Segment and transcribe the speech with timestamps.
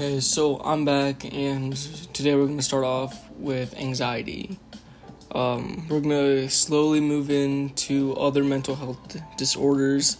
[0.00, 1.76] Hey, so I'm back, and
[2.14, 4.58] today we're to start off with anxiety.
[5.30, 10.16] Um, we're to slowly move into other mental health disorders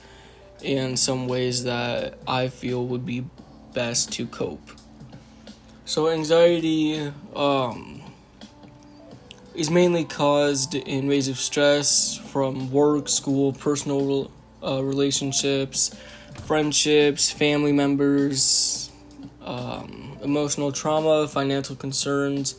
[0.62, 3.24] and some ways that I feel would be
[3.72, 4.68] best to cope.
[5.86, 8.02] So, anxiety um,
[9.54, 14.30] is mainly caused in ways of stress from work, school, personal
[14.62, 15.96] uh, relationships,
[16.44, 18.89] friendships, family members
[19.50, 22.54] um, emotional trauma, financial concerns,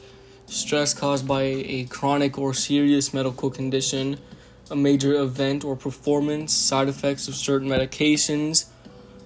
[0.45, 4.17] stress caused by a chronic or serious medical condition,
[4.69, 8.65] a major event or performance, side effects of certain medications,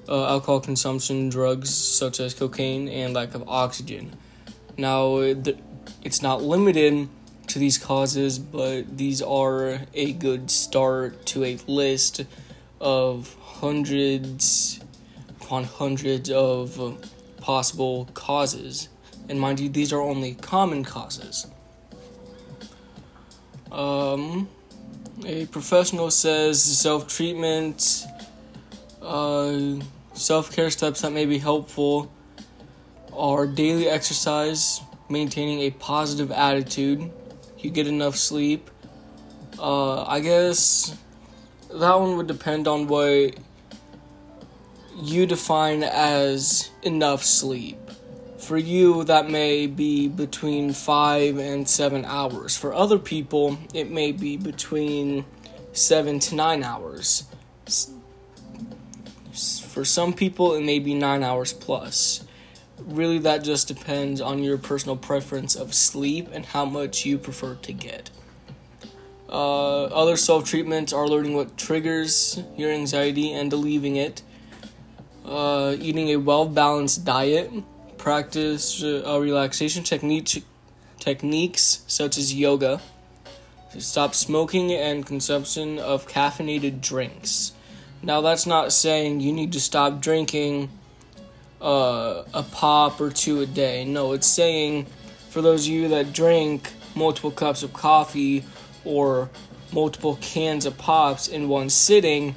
[0.08, 4.16] uh, alcohol consumption, drugs such as cocaine, and lack of oxygen.
[4.77, 5.18] Now,
[6.04, 7.10] it's not limited
[7.48, 12.26] to these causes, but these are a good start to a list
[12.80, 14.80] of hundreds
[15.41, 16.80] upon hundreds of
[17.45, 18.90] possible causes.
[19.30, 21.46] And mind you, these are only common causes.
[23.71, 24.49] Um,
[25.24, 28.05] a professional says self treatment,
[29.02, 29.76] uh,
[30.13, 32.12] self care steps that may be helpful
[33.13, 37.12] are daily exercise, maintaining a positive attitude,
[37.59, 38.71] you get enough sleep.
[39.59, 40.98] Uh, I guess
[41.71, 43.35] that one would depend on what
[44.96, 47.77] you define as enough sleep.
[48.38, 52.55] For you, that may be between five and seven hours.
[52.55, 55.26] For other people, it may be between
[55.74, 57.26] seven to nine hours.
[59.34, 62.24] For some people, it may be nine hours plus.
[62.80, 67.56] Really, that just depends on your personal preference of sleep and how much you prefer
[67.56, 68.12] to get.
[69.28, 74.22] Uh, other self treatments are learning what triggers your anxiety and relieving it
[75.25, 77.51] uh, eating a well balanced diet,
[77.97, 80.44] practice uh, relaxation technique,
[81.00, 82.79] techniques such as yoga,
[83.78, 87.53] stop smoking and consumption of caffeinated drinks.
[88.02, 90.69] Now, that's not saying you need to stop drinking
[91.62, 93.84] uh, a pop or two a day.
[93.85, 94.85] No, it's saying
[95.30, 98.44] for those of you that drink multiple cups of coffee
[98.84, 99.30] or
[99.74, 102.35] multiple cans of pops in one sitting,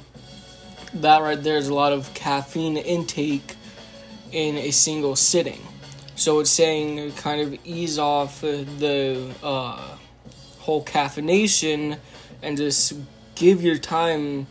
[0.93, 3.55] that right there is a lot of caffeine intake
[4.31, 5.61] in a single sitting.
[6.15, 9.95] So it's saying kind of ease off the uh,
[10.59, 11.97] whole caffeination
[12.41, 12.93] and just
[13.35, 14.47] give your time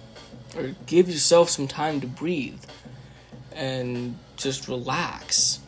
[0.56, 2.62] or give yourself some time to breathe
[3.52, 5.60] and just relax.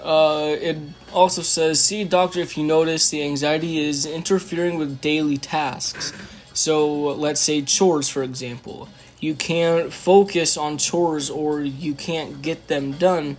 [0.00, 0.76] Uh, it
[1.12, 6.12] also says see a doctor if you notice the anxiety is interfering with daily tasks.
[6.54, 8.88] So let's say chores, for example
[9.22, 13.36] you can't focus on chores or you can't get them done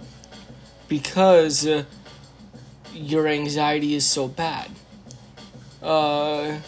[0.88, 1.83] because uh,
[2.94, 4.72] your anxiety is so bad.
[5.81, 6.59] Uh,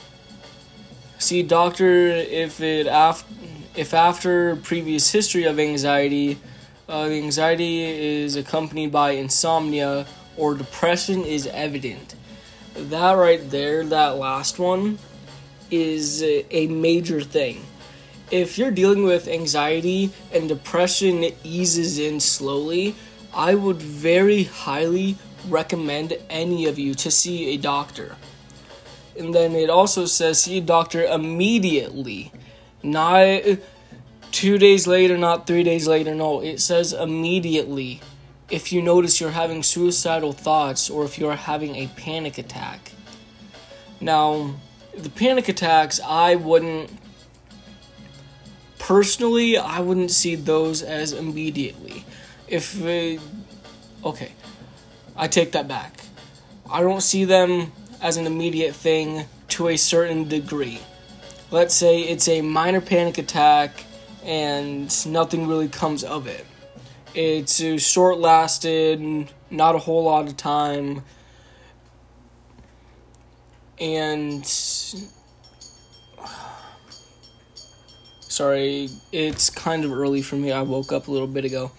[1.18, 3.24] see doctor if it af-
[3.74, 6.38] if after previous history of anxiety,
[6.90, 10.06] uh, the anxiety is accompanied by insomnia
[10.36, 12.16] or depression is evident.
[12.74, 15.00] That right there, that last one,
[15.72, 17.64] is a major thing
[18.32, 22.96] if you're dealing with anxiety and depression it eases in slowly,
[23.34, 28.16] I would very highly recommend any of you to see a doctor.
[29.18, 32.32] And then it also says see a doctor immediately,
[32.84, 33.42] not
[34.32, 36.16] two days later, not three days later.
[36.16, 38.02] No, it says immediately
[38.50, 42.92] if you notice you're having suicidal thoughts or if you're having a panic attack.
[44.02, 44.56] Now,
[44.96, 46.92] the panic attacks, I wouldn't
[48.86, 52.06] Personally, I wouldn't see those as immediately.
[52.48, 53.18] If they,
[54.04, 54.32] okay,
[55.16, 56.02] I take that back.
[56.72, 60.80] I don't see them as an immediate thing to a certain degree.
[61.50, 63.86] Let's say it's a minor panic attack
[64.24, 66.46] and nothing really comes of it.
[67.16, 71.02] It's uh, short lasted, not a whole lot of time,
[73.80, 74.46] and
[78.36, 80.52] Sorry, it's kind of early for me.
[80.52, 81.72] I woke up a little bit ago.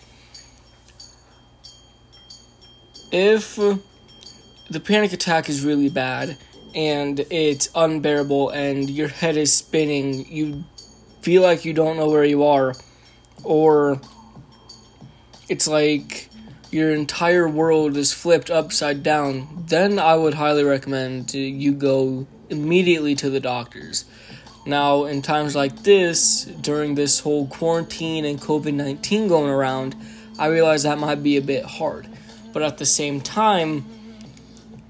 [3.12, 6.38] If the panic attack is really bad
[6.74, 10.64] and it's unbearable and your head is spinning, you
[11.20, 12.74] feel like you don't know where you are,
[13.44, 14.00] or
[15.50, 16.30] it's like
[16.70, 23.14] your entire world is flipped upside down, then I would highly recommend you go immediately
[23.16, 24.06] to the doctors.
[24.66, 29.94] Now, in times like this, during this whole quarantine and COVID 19 going around,
[30.38, 32.08] I realize that might be a bit hard.
[32.52, 33.84] but at the same time,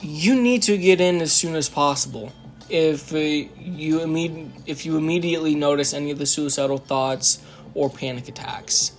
[0.01, 2.33] you need to get in as soon as possible.
[2.69, 7.43] If uh, you imme- if you immediately notice any of the suicidal thoughts
[7.75, 8.93] or panic attacks,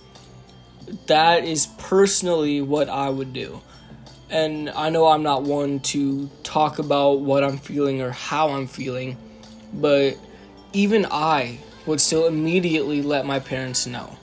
[1.06, 3.62] that is personally what I would do.
[4.28, 8.66] And I know I'm not one to talk about what I'm feeling or how I'm
[8.66, 9.16] feeling,
[9.72, 10.18] but
[10.78, 14.16] even I would still immediately let my parents know.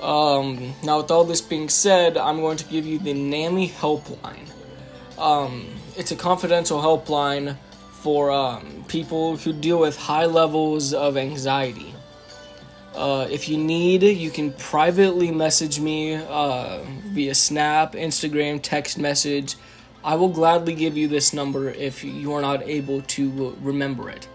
[0.00, 4.48] Um, now, with all this being said, I'm going to give you the NAMI helpline.
[5.18, 7.58] Um, it's a confidential helpline
[8.00, 11.94] for um, people who deal with high levels of anxiety.
[12.94, 16.82] Uh, if you need, you can privately message me uh,
[17.12, 19.54] via Snap, Instagram, text message.
[20.02, 24.28] I will gladly give you this number if you are not able to remember it.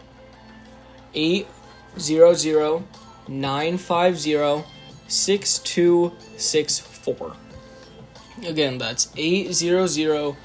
[1.18, 2.84] 800
[3.28, 4.64] 950
[5.08, 7.34] 6264.
[8.46, 10.36] Again, that's 800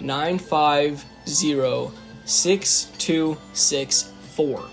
[0.00, 1.90] 950
[2.24, 4.64] 6264.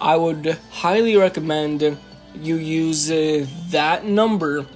[0.00, 1.96] I would highly recommend
[2.34, 4.66] you use uh, that number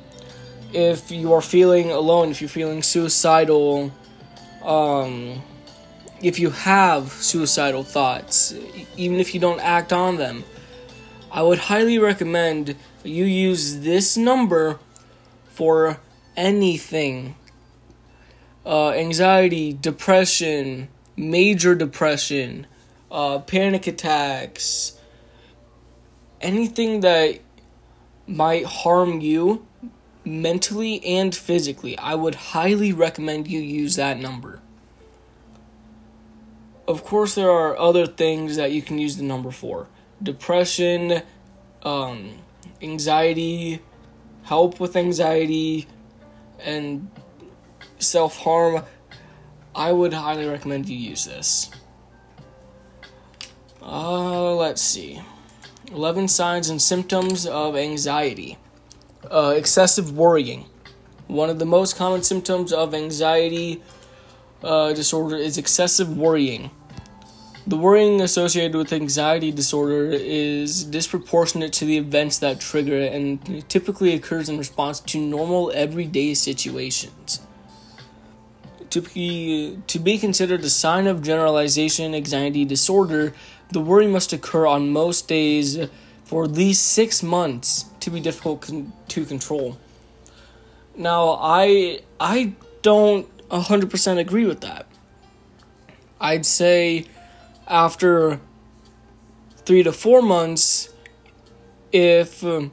[0.72, 3.92] if you are feeling alone, if you're feeling suicidal,
[4.62, 5.42] um,
[6.22, 8.54] if you have suicidal thoughts,
[8.96, 10.44] even if you don't act on them.
[11.30, 14.78] I would highly recommend you use this number
[15.48, 16.00] for
[16.36, 17.36] anything
[18.64, 22.66] uh, anxiety, depression, major depression,
[23.12, 24.98] uh, panic attacks,
[26.40, 27.38] anything that
[28.26, 29.64] might harm you
[30.24, 31.96] mentally and physically.
[31.98, 34.60] I would highly recommend you use that number.
[36.88, 39.88] Of course, there are other things that you can use the number for
[40.22, 41.22] depression,
[41.82, 42.38] um,
[42.80, 43.80] anxiety,
[44.44, 45.86] help with anxiety,
[46.60, 47.10] and
[47.98, 48.84] self harm,
[49.74, 51.70] I would highly recommend you use this.
[53.82, 55.20] Uh, let's see.
[55.92, 58.58] 11 signs and symptoms of anxiety.
[59.30, 60.66] Uh, excessive worrying.
[61.26, 63.82] One of the most common symptoms of anxiety
[64.62, 66.70] uh, disorder is excessive worrying.
[67.66, 73.68] The worrying associated with anxiety disorder is disproportionate to the events that trigger it and
[73.68, 77.40] typically occurs in response to normal everyday situations.
[78.90, 83.34] To be, to be considered a sign of generalization anxiety disorder,
[83.72, 85.88] the worry must occur on most days
[86.24, 89.76] for at least six months to be difficult con- to control.
[90.96, 94.86] Now, I I don't 100% agree with that.
[96.20, 97.06] I'd say
[97.66, 98.40] after
[99.64, 100.88] three to four months,
[101.92, 102.72] if um,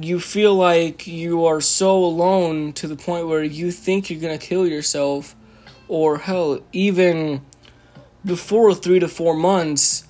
[0.00, 4.38] you feel like you are so alone to the point where you think you're gonna
[4.38, 5.34] kill yourself,
[5.88, 7.42] or hell, even
[8.24, 10.04] before three to four months,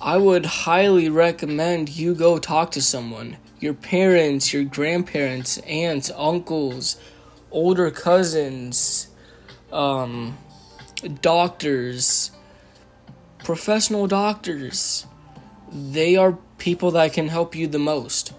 [0.00, 3.36] I would highly recommend you go talk to someone.
[3.60, 6.96] Your parents, your grandparents, aunts, uncles,
[7.54, 9.08] older cousins,
[9.72, 10.36] um,
[11.22, 12.32] doctors,
[13.44, 15.06] professional doctors.
[15.72, 18.32] They are people that can help you the most.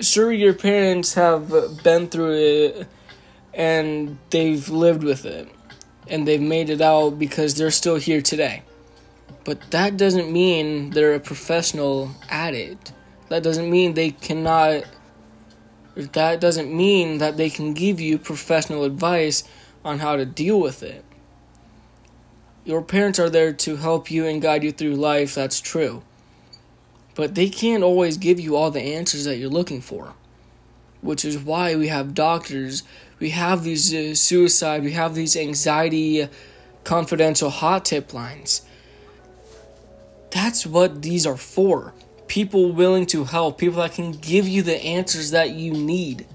[0.00, 2.88] Sure, your parents have been through it
[3.54, 5.48] and they've lived with it
[6.08, 8.62] and they've made it out because they're still here today.
[9.44, 12.92] But that doesn't mean they're a professional at it.
[13.28, 14.84] That doesn't mean they cannot.
[16.00, 19.44] That doesn't mean that they can give you professional advice
[19.84, 21.04] on how to deal with it.
[22.64, 26.02] Your parents are there to help you and guide you through life, that's true.
[27.14, 30.14] But they can't always give you all the answers that you're looking for.
[31.00, 32.82] Which is why we have doctors,
[33.18, 36.28] we have these uh, suicide, we have these anxiety
[36.84, 38.62] confidential hot tip lines.
[40.30, 41.92] That's what these are for.
[42.30, 46.28] People willing to help, people that can give you the answers that you need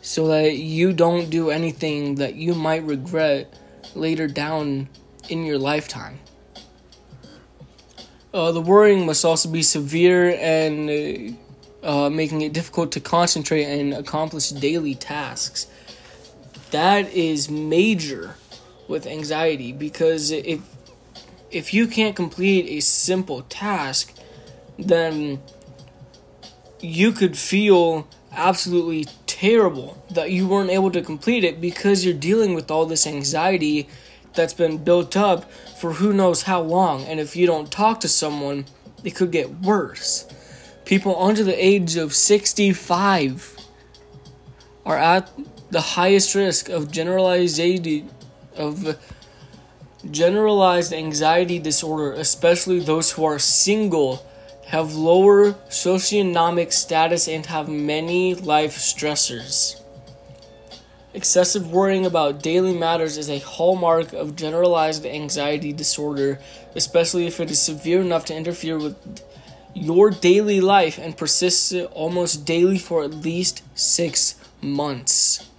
[0.00, 3.52] so that you don't do anything that you might regret
[3.94, 4.88] later down
[5.28, 6.18] in your lifetime.
[8.32, 11.36] Uh, the worrying must also be severe and
[11.84, 15.66] uh, uh, making it difficult to concentrate and accomplish daily tasks.
[16.70, 18.36] That is major
[18.88, 20.60] with anxiety because if
[21.50, 24.14] if you can't complete a simple task,
[24.88, 25.40] then
[26.80, 32.54] you could feel absolutely terrible that you weren't able to complete it because you're dealing
[32.54, 33.88] with all this anxiety
[34.34, 37.02] that's been built up for who knows how long.
[37.04, 38.66] And if you don't talk to someone,
[39.04, 40.26] it could get worse.
[40.84, 43.56] People under the age of 65
[44.84, 45.30] are at
[45.70, 47.60] the highest risk of generalized
[48.56, 48.98] of
[50.10, 54.26] generalized anxiety disorder, especially those who are single,
[54.66, 59.80] have lower socioeconomic status, and have many life stressors.
[61.14, 66.38] Excessive worrying about daily matters is a hallmark of generalized anxiety disorder,
[66.74, 68.96] especially if it is severe enough to interfere with
[69.74, 75.50] your daily life and persists almost daily for at least six months.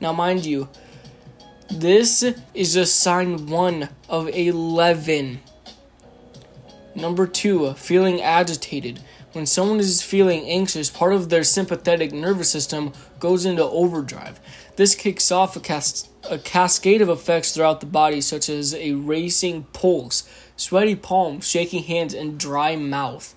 [0.00, 0.68] Now, mind you,
[1.70, 2.22] this
[2.54, 5.40] is just sign one of 11.
[6.94, 9.00] Number two, feeling agitated.
[9.32, 14.40] When someone is feeling anxious, part of their sympathetic nervous system goes into overdrive.
[14.76, 18.92] This kicks off a, cas- a cascade of effects throughout the body, such as a
[18.92, 23.34] racing pulse, sweaty palms, shaking hands, and dry mouth.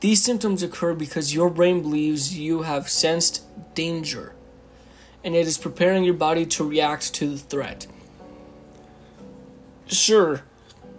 [0.00, 3.42] These symptoms occur because your brain believes you have sensed
[3.74, 4.34] danger
[5.24, 7.86] and it is preparing your body to react to the threat.
[9.86, 10.42] Sure,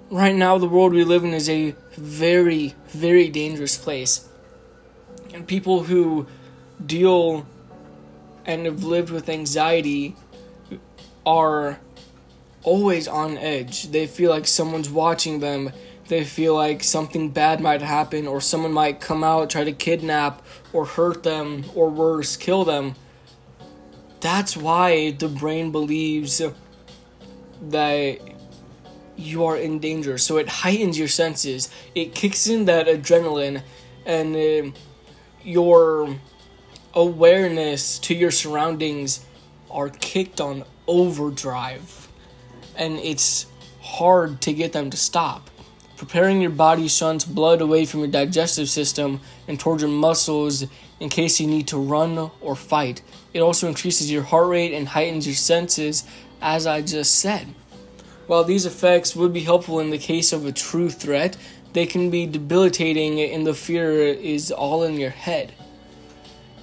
[0.10, 4.28] right now the world we live in is a very, very dangerous place.
[5.34, 6.28] And people who
[6.86, 7.46] deal
[8.46, 10.16] and have lived with anxiety
[11.26, 11.80] are
[12.64, 13.92] always on edge.
[13.92, 15.72] They feel like someone's watching them.
[16.08, 20.44] They feel like something bad might happen, or someone might come out, try to kidnap,
[20.72, 22.94] or hurt them, or worse, kill them.
[24.20, 26.42] That's why the brain believes
[27.70, 28.20] that
[29.18, 30.18] you are in danger.
[30.18, 31.70] So it heightens your senses.
[31.94, 33.62] It kicks in that adrenaline
[34.06, 34.78] and uh,
[35.44, 36.16] your
[36.94, 39.26] awareness to your surroundings
[39.70, 42.08] are kicked on overdrive.
[42.78, 43.48] And it's
[43.82, 45.50] hard to get them to stop.
[45.98, 50.66] Preparing your body shunts blood away from your digestive system and towards your muscles
[51.00, 53.02] in case you need to run or fight.
[53.34, 56.06] It also increases your heart rate and heightens your senses,
[56.42, 57.48] as I just said.
[58.28, 61.38] While these effects would be helpful in the case of a true threat,
[61.74, 65.54] they can be debilitating and the fear is all in your head.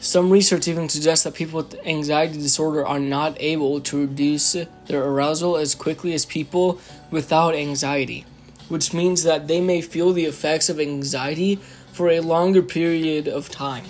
[0.00, 5.04] Some research even suggests that people with anxiety disorder are not able to reduce their
[5.04, 6.81] arousal as quickly as people
[7.12, 8.25] without anxiety,
[8.69, 11.61] which means that they may feel the effects of anxiety
[11.92, 13.85] for a longer period of time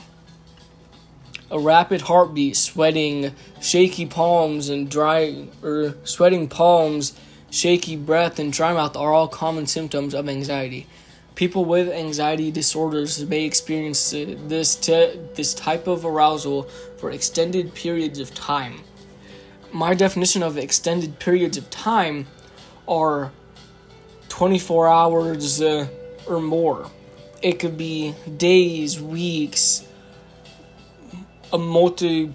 [1.53, 7.13] a rapid heartbeat, sweating, shaky palms, and dry or sweating palms,
[7.53, 10.87] shaky breath, and dry mouth are all common symptoms of anxiety.
[11.35, 16.65] People with anxiety disorders may experience this te- this type of arousal
[16.97, 18.81] for extended periods of time.
[19.73, 22.27] My definition of extended periods of time
[22.89, 23.33] are
[24.29, 25.89] 24 hours uh,
[26.27, 26.91] or more.
[27.43, 29.87] It could be days, weeks,
[31.53, 32.35] a multiple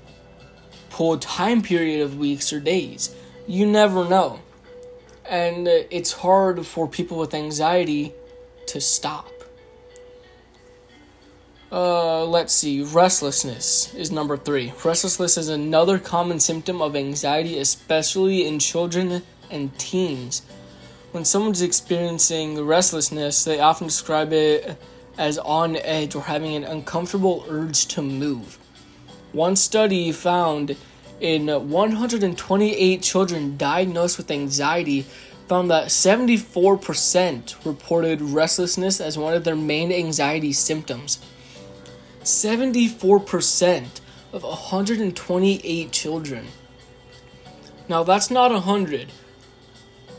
[1.19, 3.15] time period of weeks or days.
[3.47, 4.41] You never know.
[5.29, 8.13] And it's hard for people with anxiety
[8.67, 9.29] to stop.
[11.69, 12.81] Uh, let's see.
[12.81, 14.71] Restlessness is number three.
[14.85, 20.43] Restlessness is another common symptom of anxiety, especially in children and teens.
[21.11, 24.77] When someone's experiencing restlessness, they often describe it
[25.17, 28.59] as on edge or having an uncomfortable urge to move.
[29.33, 30.77] One study found
[31.19, 35.05] in 128 children diagnosed with anxiety
[35.47, 41.19] found that 74% reported restlessness as one of their main anxiety symptoms.
[42.21, 44.01] 74%
[44.33, 46.47] of 128 children.
[47.87, 49.11] Now that's not 100,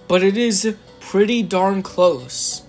[0.08, 2.62] but it is pretty darn close.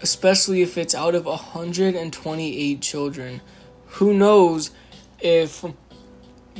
[0.00, 3.42] Especially if it's out of 128 children
[3.86, 4.70] who knows
[5.20, 5.62] if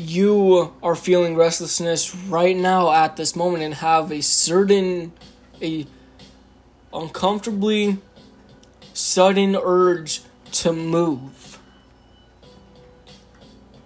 [0.00, 5.12] you are feeling restlessness right now at this moment and have a certain
[5.62, 5.86] a
[6.92, 7.98] uncomfortably
[8.94, 11.58] sudden urge to move.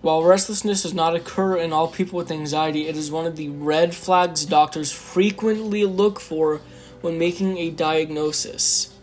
[0.01, 3.49] While restlessness does not occur in all people with anxiety, it is one of the
[3.49, 6.61] red flags doctors frequently look for
[7.01, 8.95] when making a diagnosis.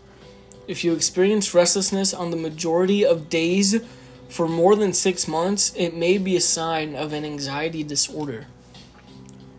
[0.68, 3.84] If you experience restlessness on the majority of days
[4.32, 8.46] for more than six months, it may be a sign of an anxiety disorder.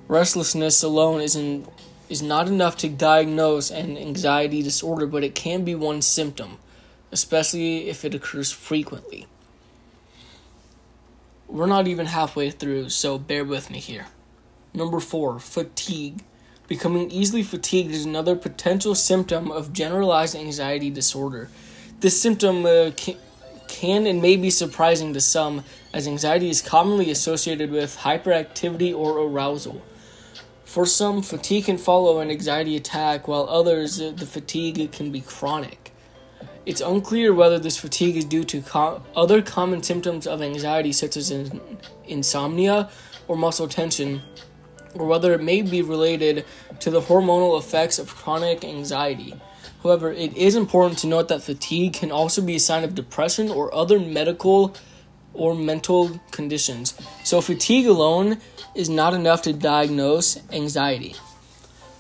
[0.07, 1.69] Restlessness alone isn't,
[2.09, 6.57] is not enough to diagnose an anxiety disorder, but it can be one symptom,
[7.11, 9.27] especially if it occurs frequently.
[11.47, 14.07] We're not even halfway through, so bear with me here.
[14.73, 16.23] Number four, fatigue.
[16.67, 21.49] Becoming easily fatigued is another potential symptom of generalized anxiety disorder.
[21.99, 23.17] This symptom uh, can,
[23.67, 29.20] can and may be surprising to some, as anxiety is commonly associated with hyperactivity or
[29.20, 29.82] arousal.
[30.63, 35.22] For some, fatigue can follow an anxiety attack, while others, uh, the fatigue can be
[35.22, 35.91] chronic.
[36.65, 38.63] It's unclear whether this fatigue is due to
[39.15, 41.77] other common symptoms of anxiety, such as in-
[42.08, 42.89] insomnia
[43.27, 44.22] or muscle tension,
[44.96, 46.46] or whether it may be related
[46.79, 49.36] to the hormonal effects of chronic anxiety.
[49.83, 53.49] However, it is important to note that fatigue can also be a sign of depression
[53.49, 54.73] or other medical
[55.33, 56.93] or mental conditions.
[57.25, 58.37] So, fatigue alone
[58.75, 61.15] is not enough to diagnose anxiety.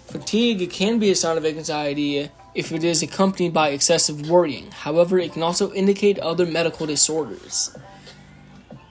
[0.07, 4.71] Fatigue can be a sign of anxiety if it is accompanied by excessive worrying.
[4.71, 7.75] However, it can also indicate other medical disorders.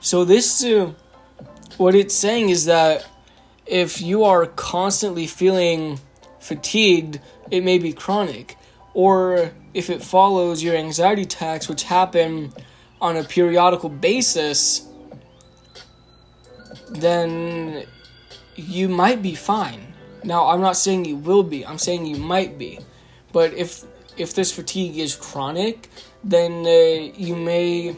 [0.00, 0.92] So, this, uh,
[1.78, 3.06] what it's saying is that
[3.64, 5.98] if you are constantly feeling
[6.40, 7.20] fatigued,
[7.50, 8.56] it may be chronic.
[8.94, 12.52] Or if it follows your anxiety attacks, which happen
[13.00, 14.86] on a periodical basis,
[16.90, 17.84] then
[18.54, 19.94] you might be fine.
[20.24, 22.78] Now, I'm not saying you will be, I'm saying you might be.
[23.32, 23.84] But if
[24.16, 25.88] if this fatigue is chronic,
[26.22, 27.96] then uh, you may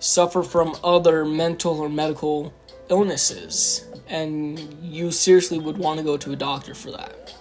[0.00, 2.52] suffer from other mental or medical
[2.90, 7.34] illnesses, and you seriously would want to go to a doctor for that.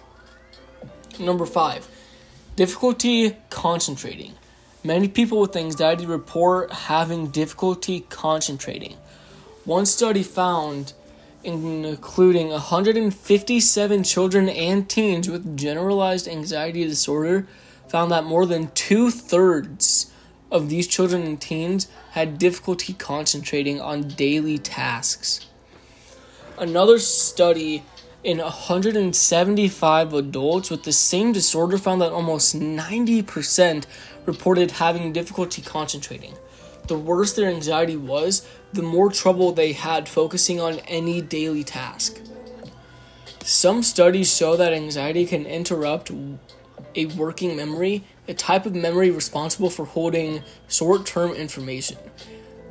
[1.20, 1.88] Number five,
[2.56, 4.34] difficulty concentrating.
[4.84, 8.98] Many people with anxiety report having difficulty concentrating.
[9.66, 10.94] One study found,
[11.44, 17.48] including 157 children and teens with generalized anxiety disorder,
[17.90, 20.12] found that more than two thirds
[20.52, 25.48] of these children and teens had difficulty concentrating on daily tasks.
[26.58, 27.84] Another study
[28.26, 33.86] in 175 adults with the same disorder found that almost 90%
[34.26, 36.34] reported having difficulty concentrating.
[36.88, 42.20] The worse their anxiety was, the more trouble they had focusing on any daily task.
[43.44, 46.12] Some studies show that anxiety can interrupt
[46.96, 51.98] a working memory, a type of memory responsible for holding short term information.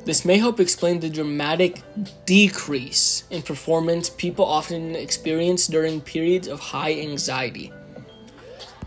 [0.05, 1.81] This may help explain the dramatic
[2.27, 7.73] decrease in performance people often experience during periods of high anxiety.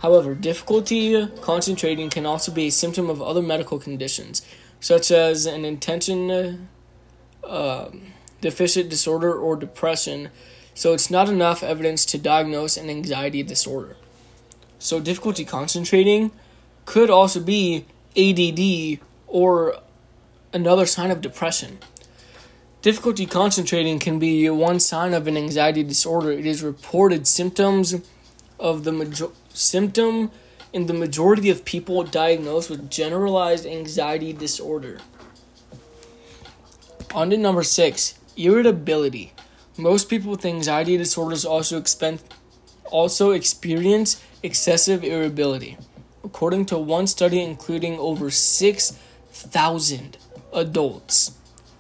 [0.01, 4.43] However, difficulty concentrating can also be a symptom of other medical conditions,
[4.79, 6.69] such as an attention
[7.43, 7.89] uh,
[8.41, 10.31] deficit disorder or depression,
[10.73, 13.97] so it's not enough evidence to diagnose an anxiety disorder.
[14.79, 16.31] So, difficulty concentrating
[16.85, 17.85] could also be
[18.17, 19.81] ADD or
[20.53, 21.79] another sign of depression.
[22.81, 26.31] Difficulty concentrating can be one sign of an anxiety disorder.
[26.31, 27.97] It is reported symptoms
[28.59, 30.31] of the major- symptom
[30.73, 35.01] in the majority of people diagnosed with generalized anxiety disorder.
[37.15, 39.33] On to number six, irritability.
[39.77, 42.21] Most people with anxiety disorders also expen-
[42.91, 45.79] also experience excessive irritability.
[46.23, 50.17] According to one study including over 6,000
[50.59, 51.33] adults,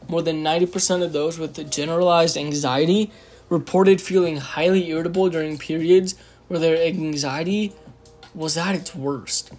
[0.08, 3.10] more than 90% of those with generalized anxiety
[3.48, 6.14] reported feeling highly irritable during periods
[6.48, 7.72] where their anxiety
[8.34, 9.52] was at its worst.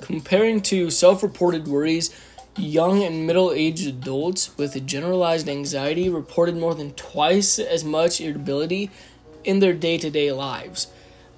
[0.00, 2.14] Comparing to self reported worries,
[2.56, 8.90] young and middle aged adults with generalized anxiety reported more than twice as much irritability
[9.44, 10.88] in their day to day lives.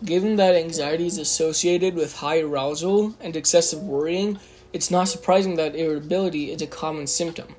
[0.04, 4.38] Given that anxiety is associated with high arousal and excessive worrying,
[4.74, 7.54] it's not surprising that irritability is a common symptom.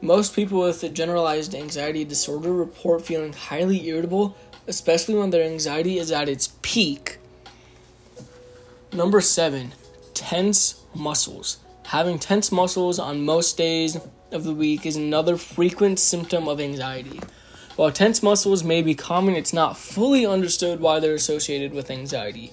[0.00, 4.36] Most people with a generalized anxiety disorder report feeling highly irritable,
[4.68, 7.18] especially when their anxiety is at its peak.
[8.92, 9.72] Number seven,
[10.14, 11.58] tense muscles.
[11.86, 13.98] Having tense muscles on most days
[14.30, 17.20] of the week is another frequent symptom of anxiety.
[17.74, 22.52] While tense muscles may be common, it's not fully understood why they're associated with anxiety.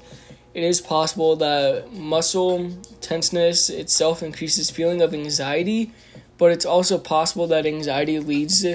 [0.54, 5.94] It is possible that muscle tenseness itself increases feeling of anxiety,
[6.38, 8.66] but it's also possible that anxiety leads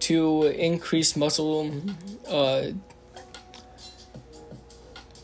[0.00, 1.70] to increased muscle
[2.28, 2.68] uh,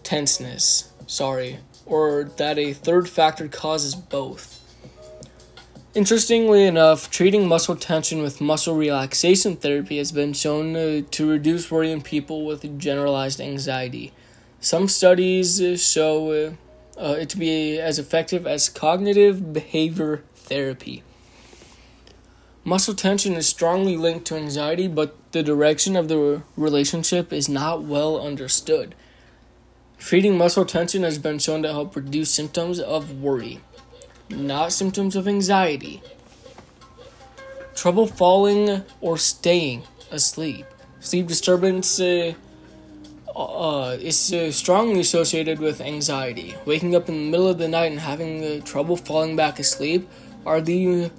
[0.03, 0.91] tenseness.
[1.07, 4.57] Sorry, or that a third factor causes both.
[5.95, 11.71] Interestingly enough, treating muscle tension with muscle relaxation therapy has been shown uh, to reduce
[11.71, 14.13] worry in people with generalized anxiety.
[14.61, 16.57] Some studies show
[16.97, 21.05] uh, it to be as effective as cognitive behavior therapy.
[22.65, 27.83] Muscle tension is strongly linked to anxiety, but the direction of the relationship is not
[27.83, 28.95] well understood.
[29.99, 33.61] Treating muscle tension has been shown to help reduce symptoms of worry.
[34.29, 36.03] not symptoms of anxiety.
[37.75, 40.67] Trouble falling or staying asleep.
[41.01, 42.35] Sleep disturbance uh,
[43.39, 46.57] uh, is uh, strongly associated with anxiety.
[46.67, 50.09] Waking up in the middle of the night and having uh, trouble falling back asleep
[50.45, 51.11] are the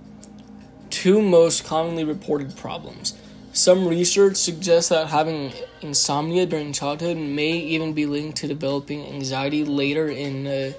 [0.90, 3.14] two most commonly reported problems.
[3.54, 9.64] Some research suggests that having insomnia during childhood may even be linked to developing anxiety
[9.64, 10.74] later in uh,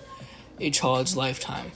[0.61, 1.72] a child's lifetime.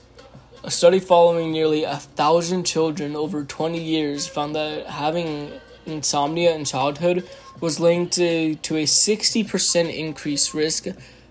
[0.63, 5.53] A study following nearly a thousand children over 20 years found that having
[5.87, 7.29] insomnia in childhood
[7.61, 10.87] was linked to, to a 60% increased risk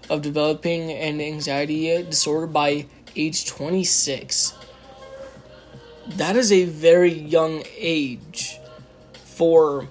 [0.09, 2.85] of developing an anxiety disorder by
[3.15, 4.53] age 26.
[6.07, 8.59] That is a very young age
[9.13, 9.87] for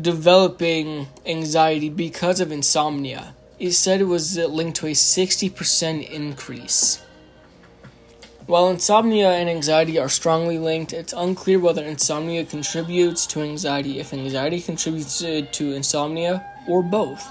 [0.00, 3.34] developing anxiety because of insomnia.
[3.58, 7.02] It said it was linked to a 60% increase.
[8.46, 14.12] While insomnia and anxiety are strongly linked, it's unclear whether insomnia contributes to anxiety, if
[14.12, 17.26] anxiety contributes to insomnia, or both.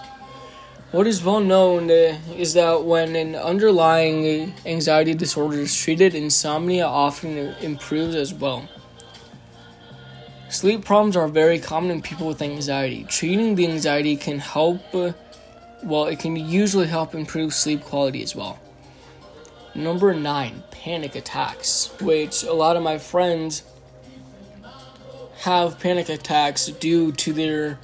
[0.92, 6.86] What is well known uh, is that when an underlying anxiety disorder is treated, insomnia
[6.86, 8.68] often improves as well.
[10.50, 13.06] Sleep problems are very common in people with anxiety.
[13.08, 15.14] Treating the anxiety can help, uh,
[15.82, 18.60] well, it can usually help improve sleep quality as well.
[19.76, 23.64] Number nine, panic attacks, which a lot of my friends
[25.40, 27.78] have panic attacks due to their,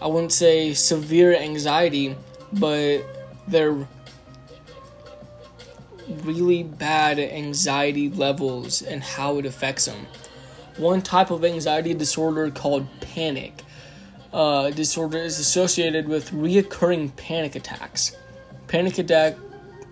[0.00, 2.16] I wouldn't say severe anxiety,
[2.50, 3.02] but
[3.46, 3.86] their
[6.22, 10.06] really bad anxiety levels and how it affects them.
[10.78, 13.62] One type of anxiety disorder called panic
[14.32, 18.16] uh, disorder is associated with reoccurring panic attacks.
[18.66, 19.36] Panic attack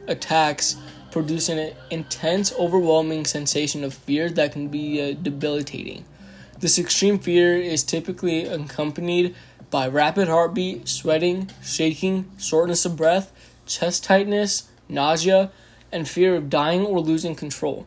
[0.09, 0.77] attacks
[1.13, 6.05] produce an intense, overwhelming sensation of fear that can be uh, debilitating.
[6.59, 9.35] This extreme fear is typically accompanied
[9.71, 13.31] by rapid heartbeat, sweating, shaking, shortness of breath,
[13.67, 15.51] chest tightness, nausea,
[15.93, 17.87] and fear of dying or losing control.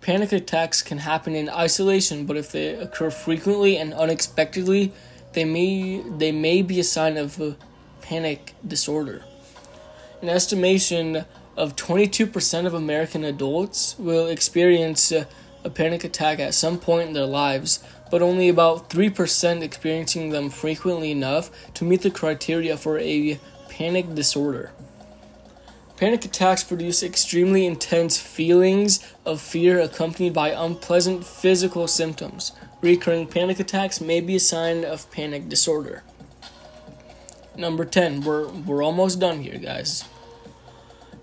[0.00, 4.92] Panic attacks can happen in isolation, but if they occur frequently and unexpectedly,
[5.32, 7.56] they may they may be a sign of a
[8.00, 9.24] panic disorder.
[10.22, 15.26] An estimation of 22% of American adults will experience a,
[15.64, 20.50] a panic attack at some point in their lives, but only about 3% experiencing them
[20.50, 24.72] frequently enough to meet the criteria for a panic disorder.
[25.96, 32.52] Panic attacks produce extremely intense feelings of fear accompanied by unpleasant physical symptoms.
[32.82, 36.02] Recurring panic attacks may be a sign of panic disorder.
[37.56, 40.04] Number 10, we're, we're almost done here, guys.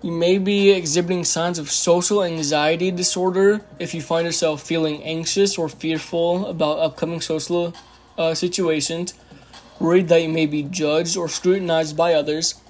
[0.04, 5.56] You may be exhibiting signs of social anxiety disorder if you find yourself feeling anxious
[5.56, 7.72] or fearful about upcoming social
[8.18, 9.14] uh, situations,
[9.80, 12.60] worried that you may be judged or scrutinized by others,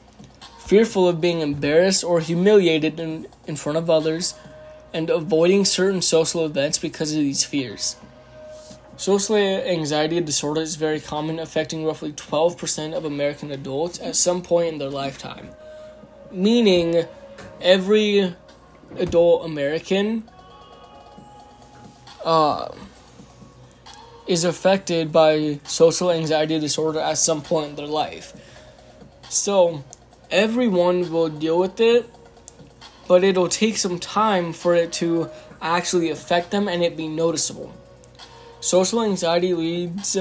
[0.61, 4.35] fearful of being embarrassed or humiliated in, in front of others,
[4.93, 7.97] and avoiding certain social events because of these fears.
[8.97, 14.69] Social anxiety disorder is very common, affecting roughly 12% of American adults at some point
[14.69, 15.49] in their lifetime.
[16.31, 17.07] Meaning,
[17.61, 18.35] every
[18.97, 20.29] adult American
[22.25, 22.69] uh,
[24.27, 28.33] is affected by social anxiety disorder at some point in their life.
[29.29, 29.85] So,
[30.31, 32.09] everyone will deal with it,
[33.07, 35.29] but it'll take some time for it to
[35.61, 37.73] actually affect them and it be noticeable.
[38.61, 40.17] Social anxiety leads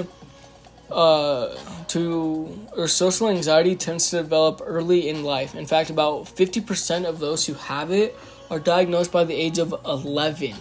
[0.94, 1.58] uh,
[1.90, 5.56] to or social anxiety tends to develop early in life.
[5.56, 8.16] In fact, about 50% of those who have it
[8.50, 10.54] are diagnosed by the age of 11.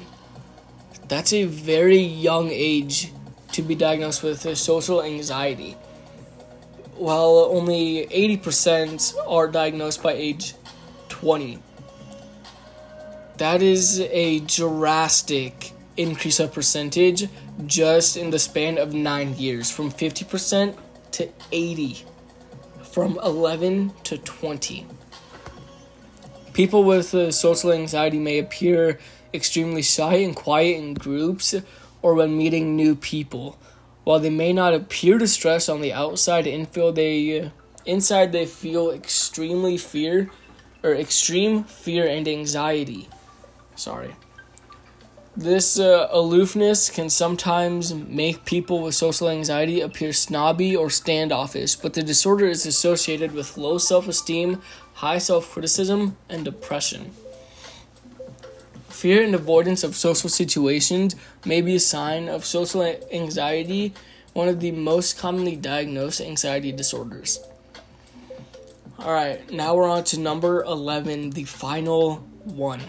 [1.09, 3.13] That's a very young age
[3.53, 5.77] to be diagnosed with social anxiety.
[6.97, 10.55] While only 80% are diagnosed by age
[11.09, 11.59] 20.
[13.39, 17.29] That is a drastic increase of percentage
[17.67, 20.77] just in the span of nine years from 50%
[21.13, 22.05] to 80
[22.83, 24.87] from 11 to 20
[26.53, 28.99] people with uh, social anxiety may appear
[29.33, 31.55] extremely shy and quiet in groups
[32.03, 33.59] or when meeting new people.
[34.05, 37.51] While they may not appear distressed on the outside infield they uh,
[37.87, 40.31] inside they feel extremely fear
[40.83, 43.09] or extreme fear and anxiety.
[43.77, 44.15] Sorry
[45.37, 51.95] this uh, aloofness can sometimes make people with social anxiety appear snobby or standoffish, but
[51.95, 54.61] the disorder is associated with low self esteem,
[54.95, 57.13] high self criticism, and depression.
[58.91, 61.17] Fear and avoidance of social situations
[61.47, 63.95] may be a sign of social anxiety,
[64.35, 67.41] one of the most commonly diagnosed anxiety disorders.
[68.99, 72.83] All right, now we're on to number 11, the final one.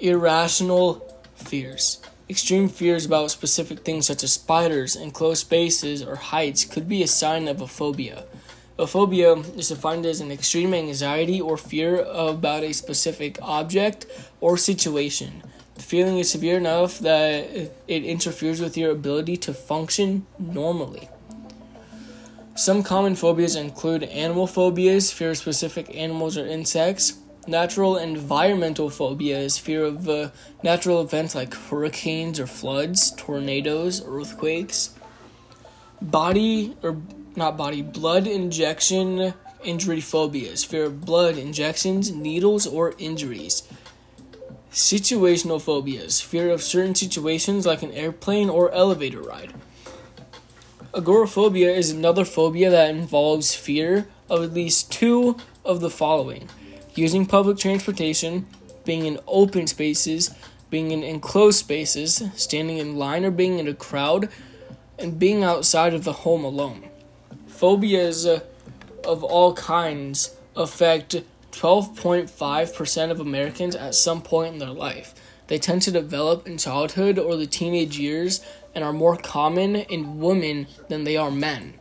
[0.00, 2.00] Irrational fears.
[2.30, 7.06] Extreme fears about specific things such as spiders, enclosed spaces, or heights could be a
[7.06, 8.24] sign of a phobia.
[8.78, 14.06] A phobia is defined as an extreme anxiety or fear about a specific object
[14.40, 15.42] or situation.
[15.74, 21.10] The feeling is severe enough that it interferes with your ability to function normally.
[22.54, 27.18] Some common phobias include animal phobias, fear of specific animals or insects,
[27.50, 30.30] natural environmental phobias, fear of uh,
[30.62, 34.94] natural events like hurricanes or floods, tornadoes, earthquakes,
[36.00, 36.96] body or
[37.36, 43.62] not body, blood injection injury phobias, fear of blood injections, needles, or injuries.
[44.72, 49.52] Situational phobias, fear of certain situations like an airplane or elevator ride.
[50.94, 56.48] Agoraphobia is another phobia that involves fear of at least two of the following
[57.00, 58.46] using public transportation,
[58.84, 60.34] being in open spaces,
[60.68, 64.28] being in enclosed spaces, standing in line or being in a crowd,
[64.98, 66.84] and being outside of the home alone.
[67.46, 68.40] Phobias uh,
[69.04, 71.16] of all kinds affect
[71.52, 75.14] 12.5% of Americans at some point in their life.
[75.46, 80.20] They tend to develop in childhood or the teenage years and are more common in
[80.20, 81.79] women than they are men.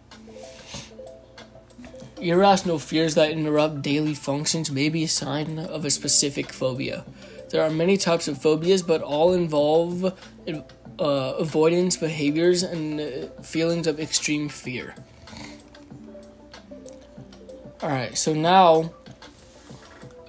[2.22, 7.06] Irrational fears that interrupt daily functions may be a sign of a specific phobia.
[7.50, 10.14] There are many types of phobias, but all involve uh,
[11.00, 14.96] avoidance behaviors and uh, feelings of extreme fear.
[17.82, 18.92] Alright, so now,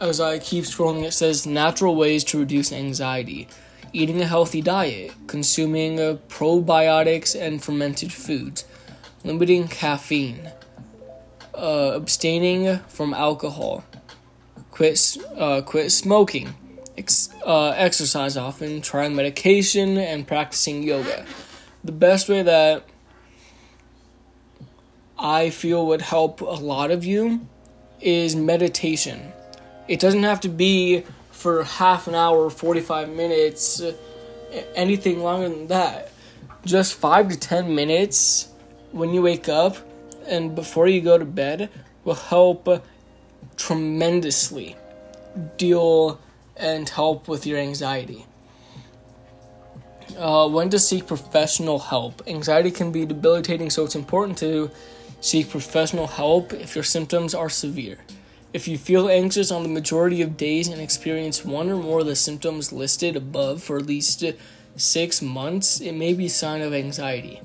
[0.01, 3.49] as I keep scrolling, it says natural ways to reduce anxiety
[3.93, 8.65] eating a healthy diet, consuming uh, probiotics and fermented foods,
[9.25, 10.51] limiting caffeine,
[11.61, 13.85] uh, abstaining from alcohol,
[14.71, 16.55] quit, uh, quit smoking,
[16.97, 21.27] ex- uh, exercise often, trying medication, and practicing yoga.
[21.85, 22.85] The best way that
[25.19, 27.47] I feel would help a lot of you
[28.01, 29.33] is meditation.
[29.87, 33.83] It doesn't have to be for half an hour, 45 minutes,
[34.75, 36.11] anything longer than that.
[36.65, 38.49] Just 5 to 10 minutes
[38.93, 39.77] when you wake up
[40.31, 41.69] and before you go to bed
[42.05, 42.69] will help
[43.57, 44.77] tremendously
[45.57, 46.21] deal
[46.57, 48.27] and help with your anxiety.
[50.17, 52.23] Uh, when to seek professional help.
[52.27, 54.71] Anxiety can be debilitating, so it's important to
[55.23, 57.99] Seek professional help if your symptoms are severe.
[58.55, 62.07] If you feel anxious on the majority of days and experience one or more of
[62.07, 64.25] the symptoms listed above for at least
[64.77, 67.43] six months, it may be a sign of anxiety.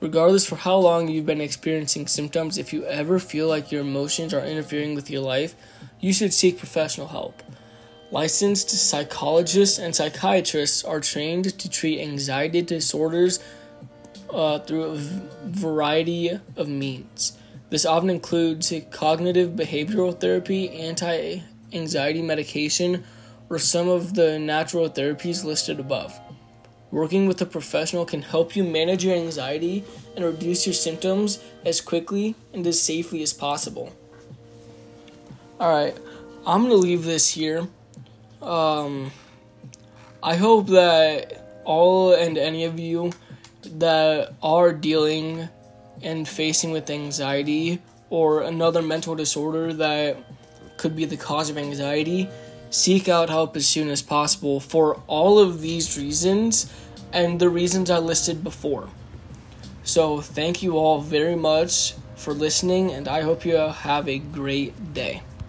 [0.00, 4.34] Regardless for how long you've been experiencing symptoms, if you ever feel like your emotions
[4.34, 5.54] are interfering with your life,
[6.00, 7.42] you should seek professional help.
[8.10, 13.40] Licensed psychologists and psychiatrists are trained to treat anxiety disorders
[14.30, 14.96] uh, through a
[15.46, 17.36] variety of means.
[17.70, 23.02] This often includes cognitive behavioral therapy, anti anxiety medication,
[23.48, 26.20] or some of the natural therapies listed above.
[26.96, 29.84] Working with a professional can help you manage your anxiety
[30.16, 33.92] and reduce your symptoms as quickly and as safely as possible.
[35.60, 35.94] Alright,
[36.46, 37.68] I'm going to leave this here.
[38.40, 39.12] Um,
[40.22, 43.12] I hope that all and any of you
[43.62, 45.50] that are dealing
[46.00, 50.16] and facing with anxiety or another mental disorder that
[50.78, 52.26] could be the cause of anxiety,
[52.70, 56.72] seek out help as soon as possible for all of these reasons
[57.12, 58.88] and the reasons I listed before.
[59.84, 64.94] So, thank you all very much for listening, and I hope you have a great
[64.94, 65.22] day.